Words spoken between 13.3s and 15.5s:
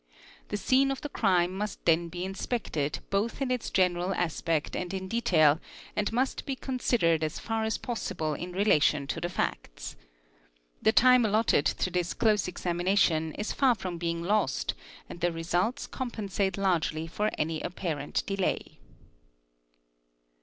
is far from being lost and the